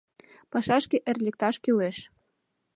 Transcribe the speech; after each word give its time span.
Пашашке 0.51 0.97
эр 1.09 1.17
лекташ 1.25 1.55
кӱлеш. 1.63 1.97